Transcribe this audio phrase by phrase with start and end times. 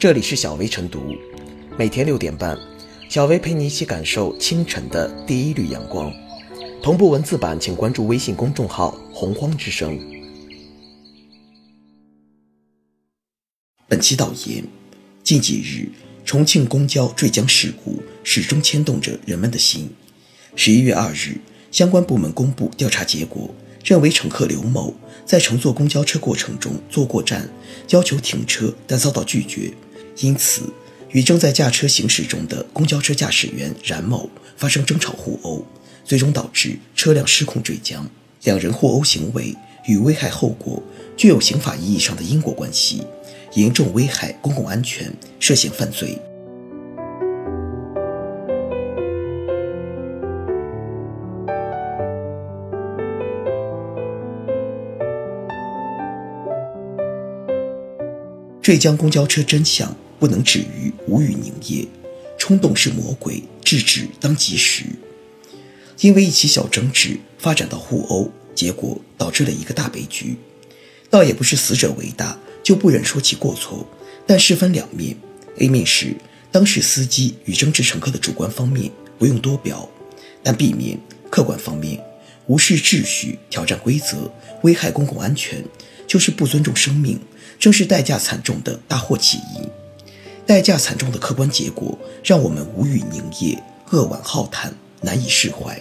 [0.00, 1.14] 这里是小薇晨读，
[1.76, 2.58] 每天六点半，
[3.10, 6.10] 小薇陪你一起感受清晨的第一缕阳光。
[6.82, 10.00] 同步文字版，请关注微信公众号“洪荒之声”。
[13.86, 14.64] 本期导言：
[15.22, 15.90] 近几日，
[16.24, 19.90] 重庆公交坠江事故始终牵动着人们的心。
[20.56, 21.36] 十一月二日，
[21.70, 23.54] 相关部门公布调查结果。
[23.82, 24.94] 认为乘客刘某
[25.24, 27.48] 在乘坐公交车过程中坐过站，
[27.88, 29.72] 要求停车，但遭到拒绝，
[30.20, 30.62] 因此
[31.10, 35.64] 与正在驾车行驶中的公交车驾驶员冉某发生争吵互殴，
[36.04, 38.08] 最终导致车辆失控坠江。
[38.44, 39.54] 两人互殴行为
[39.86, 40.82] 与危害后果
[41.16, 43.02] 具有刑法意义上的因果关系，
[43.54, 46.18] 严重危害公共安全，涉嫌犯罪。
[58.62, 61.88] 坠江公交车真相不能止于无语凝噎，
[62.38, 64.84] 冲动是魔鬼，制止当及时。
[66.00, 70.36] 因为一起小争执发展到互殴，结果导致了一个大悲剧。
[71.08, 73.86] 倒也不是死者为大就不忍说起过错，
[74.26, 75.16] 但事分两面。
[75.58, 76.14] A 面是
[76.52, 79.88] 当事司机与争执乘客的主观方面不用多表，
[80.42, 80.98] 但 B 面
[81.30, 82.02] 客观方面
[82.46, 84.30] 无视秩序、挑战规则、
[84.62, 85.62] 危害公共安全，
[86.06, 87.18] 就是不尊重生命。
[87.58, 89.68] 正是代价惨重的大祸起因，
[90.50, 93.56] 代价惨重的客观结果让我们无语凝噎，
[93.90, 95.80] 扼腕浩叹，难以释怀。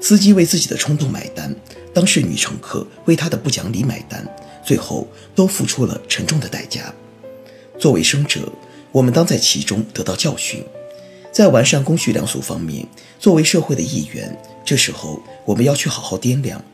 [0.00, 1.54] 司机为自己的冲动买单，
[1.92, 4.26] 当事女乘客为他的不讲理买单，
[4.64, 6.90] 最后都付出了沉重的代价。
[7.78, 8.50] 作为生者，
[8.92, 10.64] 我们当在其中得到教训。
[11.30, 12.88] 在完善公序良俗方面，
[13.20, 16.64] 作为社会的一员，这时候我们要去好好掂量，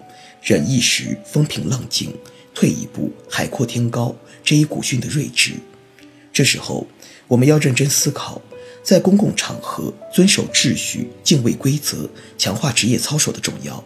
[0.41, 2.15] 忍一时风平浪静。
[2.55, 5.55] 退一步，海阔天高这一古训的睿智。
[6.33, 6.87] 这时候，
[7.29, 8.41] 我们要认真思考，
[8.83, 13.85] 在公共场合遵守秩序、敬畏规则、强化职业操守的重要。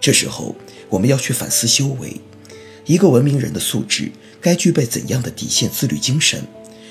[0.00, 0.56] 这时候，
[0.88, 2.20] 我们要去反思修为，
[2.84, 4.10] 一个文明人的素质
[4.40, 6.44] 该具备怎样的底线自律精神？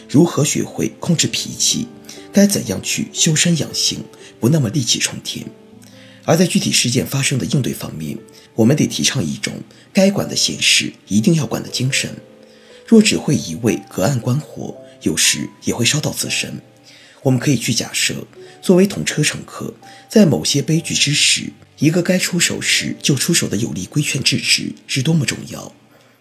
[0.10, 1.88] 如何学会控制脾气？
[2.32, 4.04] 该怎样去修身养性，
[4.40, 5.46] 不那么戾气冲天？
[6.26, 8.18] 而在具体事件发生的应对方面，
[8.56, 9.54] 我们得提倡一种
[9.94, 12.10] 该管的闲事一定要管的精神。
[12.86, 16.62] 若只会一味隔岸观火，有时也会烧到自身。
[17.24, 18.28] 我们可以去假设，
[18.62, 19.74] 作为同车乘客，
[20.10, 25.72] 在某些悲剧之时，一个该出手时就出手的有力规劝制止是多么重要。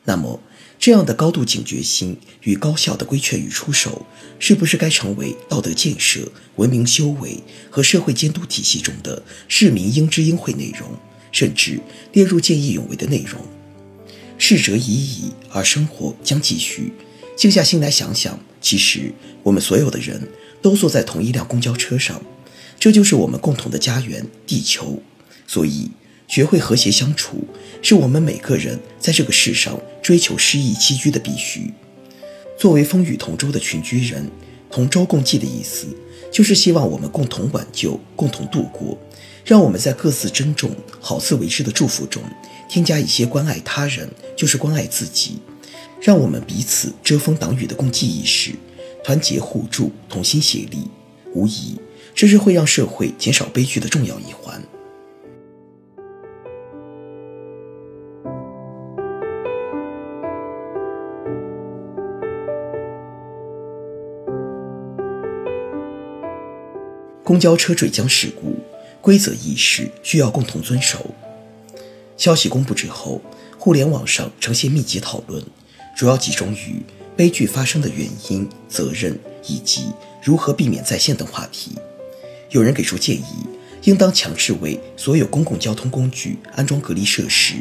[0.04, 0.40] 那么，
[0.78, 4.06] 这样的高度警觉心与高效的规劝与出手，
[4.38, 7.38] 是不是该成为道德建设、文明修为
[7.70, 10.90] 和社会监督体系中的市民应知应会内容，
[11.32, 11.80] 甚至
[12.12, 13.40] 列入见义勇为的内容？
[14.36, 16.92] 逝者已矣，而生活将继续。
[17.36, 20.20] 静下心来想想，其实我们所有的人
[20.62, 22.20] 都坐在同一辆公交车上，
[22.80, 25.02] 这就是我们共同的家园——地球。
[25.46, 25.90] 所以。
[26.26, 27.46] 学会和谐相处，
[27.82, 31.70] 是我们每个人在这个世上追求诗意栖居的必须。
[32.58, 34.30] 作为风雨同舟的群居人，
[34.70, 35.86] 同舟共济的意思，
[36.32, 38.98] 就是希望我们共同挽救、共同度过。
[39.44, 42.22] 让我们在各自珍重、好自为之的祝福中，
[42.70, 45.38] 添加一些关爱他人，就是关爱自己。
[46.04, 48.52] 让我们彼此遮风挡雨的共济意识，
[49.02, 50.86] 团结互助、同心协力，
[51.32, 51.80] 无疑
[52.14, 54.62] 这是会让社会减少悲剧的重要一环。
[67.22, 68.56] 公交车坠江事故，
[69.00, 71.14] 规则意识需要共同遵守。
[72.18, 73.22] 消息公布之后，
[73.58, 75.42] 互联网上呈现密集讨论，
[75.94, 76.82] 主要集中于
[77.16, 79.86] 悲剧发生的原因、责任以及
[80.22, 81.72] 如何避免再现等话题。
[82.50, 83.46] 有人给出建议，
[83.82, 87.54] 应当强制为所有公共交通工具安装隔离设施，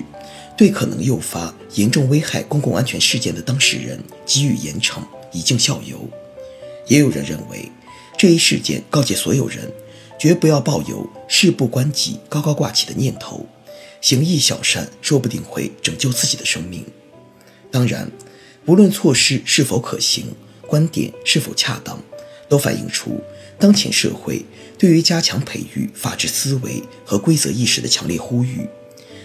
[0.57, 4.99] 对可能诱发严重危害公共安全事件的当事人给予严惩，
[5.31, 6.09] 以儆效尤。
[6.87, 7.71] 也有人认为。
[8.15, 9.69] 这一事件告诫所有人，
[10.19, 13.45] 绝不要抱有事不关己、高高挂起的念头，
[13.99, 16.85] 行一小善，说不定会拯救自己的生命。
[17.73, 18.07] 当然，
[18.63, 20.27] 不论措施是否可行，
[20.61, 21.99] 观点是否恰当，
[22.47, 23.19] 都反映出
[23.57, 24.45] 当前社会
[24.77, 28.69] 对于加强培育法治思维和规则意识的强烈呼吁。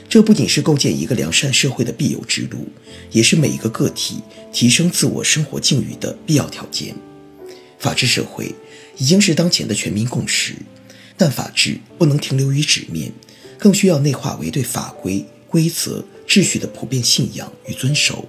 [0.08, 2.66] 这不仅是构建一个良善社会的必由之路，
[3.12, 6.94] 也是每一个个体提升自我生活境遇的必要条件。
[7.78, 8.54] 法治社会。
[9.00, 10.56] 已经是当前的全民共识，
[11.16, 13.12] 但法治不能停留于纸面，
[13.56, 18.28] 更需要内化为对法规、规则、秩序的普遍信仰与遵守。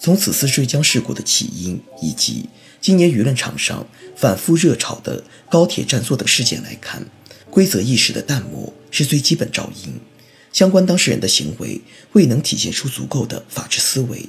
[0.00, 2.48] 从此次坠江事故的起因以及
[2.80, 3.86] 今年舆论场上
[4.16, 7.06] 反复热炒的高铁占座等事件来看，
[7.50, 10.00] 规则意识的淡漠是最基本照应。
[10.54, 11.82] 相关当事人的行为
[12.12, 14.26] 未能体现出足够的法治思维，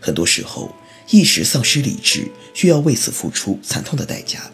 [0.00, 0.74] 很多时候
[1.10, 4.50] 一时丧失理智，需要为此付出惨痛的代价。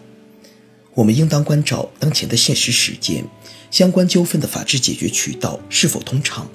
[0.94, 3.24] 我们应当关照当前的现实实践，
[3.70, 6.46] 相关纠纷的法治解决渠道是否通畅。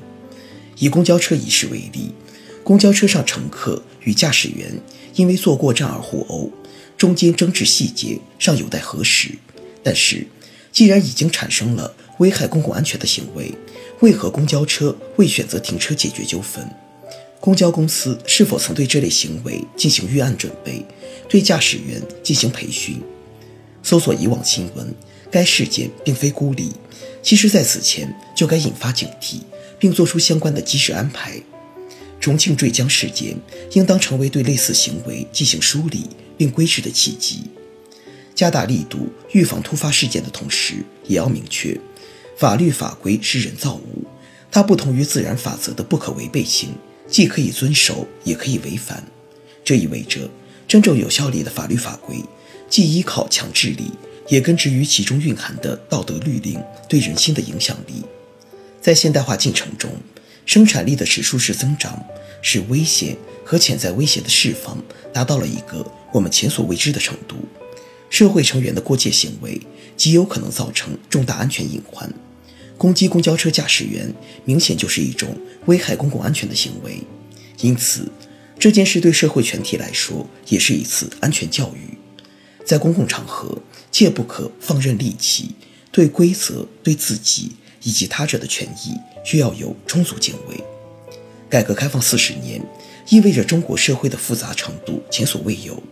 [0.78, 2.14] 以公交车一事为例，
[2.68, 4.69] 公交车上乘客与驾驶员
[5.16, 6.52] 因为坐过站而互殴，
[6.98, 9.30] 中间争执细节尚有待核实。
[9.81, 10.28] 但是，
[10.69, 13.54] 既然已经产生了危害公共安全的行为，
[14.02, 16.69] 为何公交车未选择停车解决纠纷？
[17.40, 20.86] 公交公司是否曾对这类行为进行预案准备，
[21.30, 23.02] 对驾驶员进行培训？
[23.81, 24.94] 搜索以往新闻，
[25.31, 26.74] 该事件并非孤立，
[27.24, 29.38] 其实在此前就该引发警惕，
[29.80, 31.42] 并做出相关的及时安排。
[32.28, 33.38] 重庆坠江事件
[33.72, 37.44] 应当成为对类似行为进行梳理并规制的契机。
[38.36, 41.80] 加大力度预防突发事件的同时，也要明确，
[42.36, 44.04] 法律法规是人造物，
[44.52, 46.72] 它不同于自然法则的不可违背性，
[47.08, 49.02] 既可以遵守，也可以违反。
[49.64, 50.30] 这意味着，
[50.68, 52.22] 真正有效力的法律法规，
[52.70, 53.90] 既依靠强制力，
[54.28, 58.04] 也根植于其中蕴含的道德律令对人心的影响力。
[58.82, 59.90] 在现代化进程中，
[60.48, 62.04] 生产力的指数式增长，
[62.42, 63.16] 使危险
[63.46, 64.82] 和潜在威胁的释放
[65.14, 67.36] 达到了一个我们前所未知的程度。
[68.10, 69.62] 社会成员的过界行为
[69.98, 72.10] 极有可能造成重大安全隐患，
[72.78, 74.14] 攻击公交车驾驶员
[74.46, 77.02] 明显就是一种危害公共安全的行为。
[77.60, 78.10] 因此，
[78.58, 81.98] 这件事对社会全体来说也是一次安全教育。
[82.66, 83.62] 在公共场合，
[83.92, 85.56] 切不可放任戾气，
[85.92, 87.52] 对规则、对自己
[87.84, 88.94] 以及他者的权益
[89.28, 90.56] 需要有充足敬畏。
[91.50, 92.62] 改革开放四十年，
[93.10, 95.84] 意味着中国社会的复杂程度前所未有。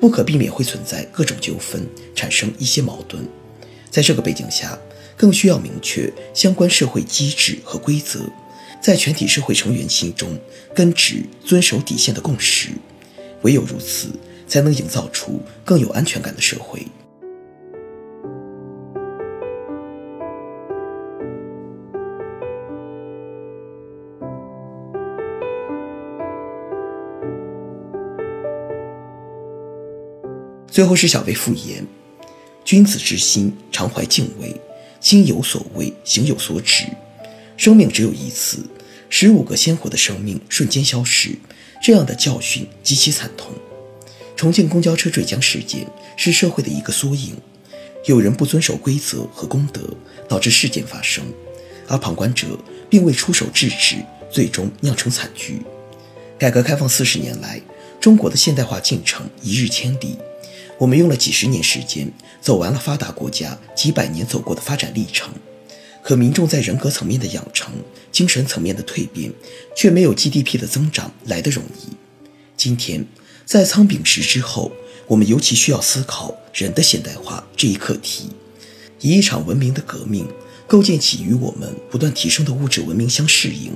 [0.00, 1.84] 不可避免会存在各种纠纷，
[2.14, 3.26] 产生一些矛盾。
[3.90, 4.78] 在这个背景下，
[5.16, 8.20] 更需要明确相关社会机制和规则，
[8.80, 10.38] 在全体社会成员心中
[10.72, 12.68] 根植遵守底线的共识。
[13.42, 14.10] 唯有如此，
[14.46, 16.86] 才能营造出更有安全感的社会。
[30.76, 31.86] 最后是小薇复言
[32.62, 34.54] ：“君子之心，常怀敬畏，
[35.00, 36.84] 心有所畏，行有所止。
[37.56, 38.58] 生命只有一次，
[39.08, 41.30] 十五个鲜活的生命瞬间消失，
[41.82, 43.54] 这样的教训极其惨痛。
[44.36, 47.34] 重庆公交车坠江事件是社会的一个缩影，
[48.04, 49.80] 有人不遵守规则和公德，
[50.28, 51.24] 导致事件发生，
[51.88, 52.48] 而旁观者
[52.90, 53.96] 并未出手制止，
[54.30, 55.62] 最终酿成惨剧。
[56.38, 57.62] 改革开放四十年来，
[57.98, 60.18] 中国的现代化进程一日千里。”
[60.78, 65.32] 我们用了几十年时间，走完了发达国家几百年走过的发展历程，
[66.02, 67.72] 可民众在人格层面的养成、
[68.12, 69.32] 精神层面的蜕变，
[69.74, 71.94] 却没有 GDP 的增长来得容易。
[72.58, 73.06] 今天，
[73.46, 74.70] 在仓廪实之后，
[75.06, 78.28] 我们尤其需要思考人的现代化这一课题，
[79.00, 80.28] 以一场文明的革命，
[80.66, 83.72] 构建起与我们不断提升的物质文明相适应，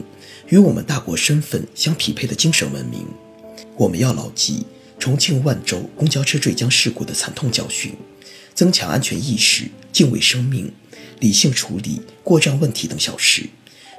[0.49, 3.07] 与我们大国身份相匹配的精神文明。
[3.79, 4.67] 我们要牢记。
[5.01, 7.95] 重庆万州公交车坠江事故的惨痛教训，
[8.55, 10.71] 增强安全意识、敬畏生命、
[11.21, 13.49] 理性处理过障问题等小事，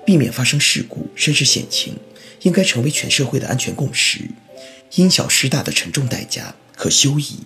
[0.06, 1.98] 避免发生事故甚至险情，
[2.44, 4.30] 应该成为全社会的安全共识。
[4.96, 7.40] 因小失大的沉重代价可休矣。